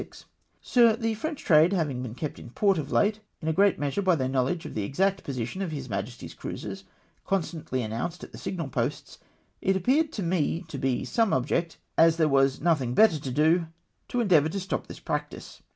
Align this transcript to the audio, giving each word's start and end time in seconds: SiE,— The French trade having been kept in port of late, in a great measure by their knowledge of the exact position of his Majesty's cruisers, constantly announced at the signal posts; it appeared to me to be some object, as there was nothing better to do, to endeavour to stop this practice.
SiE,— 0.63 0.95
The 0.99 1.13
French 1.13 1.43
trade 1.43 1.73
having 1.73 2.01
been 2.01 2.15
kept 2.15 2.39
in 2.39 2.49
port 2.49 2.79
of 2.79 2.91
late, 2.91 3.19
in 3.39 3.47
a 3.47 3.53
great 3.53 3.77
measure 3.77 4.01
by 4.01 4.15
their 4.15 4.27
knowledge 4.27 4.65
of 4.65 4.73
the 4.73 4.81
exact 4.81 5.23
position 5.23 5.61
of 5.61 5.69
his 5.71 5.89
Majesty's 5.91 6.33
cruisers, 6.33 6.85
constantly 7.23 7.83
announced 7.83 8.23
at 8.23 8.31
the 8.31 8.39
signal 8.39 8.69
posts; 8.69 9.19
it 9.61 9.75
appeared 9.75 10.11
to 10.13 10.23
me 10.23 10.65
to 10.69 10.79
be 10.79 11.05
some 11.05 11.33
object, 11.33 11.77
as 11.99 12.17
there 12.17 12.27
was 12.27 12.59
nothing 12.61 12.95
better 12.95 13.19
to 13.19 13.29
do, 13.31 13.67
to 14.07 14.21
endeavour 14.21 14.49
to 14.49 14.59
stop 14.59 14.87
this 14.87 14.99
practice. 14.99 15.61